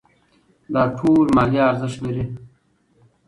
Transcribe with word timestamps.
دا 0.73 0.83
ټول 0.97 1.25
مالي 1.35 1.59
ارزښت 1.69 1.97
لري. 2.05 2.25